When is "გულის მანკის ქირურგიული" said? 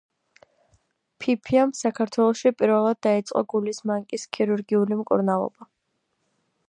3.55-4.99